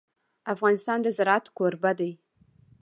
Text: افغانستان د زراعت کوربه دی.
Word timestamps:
افغانستان 0.53 0.97
د 1.01 1.07
زراعت 1.17 1.45
کوربه 1.57 1.91
دی. 1.99 2.11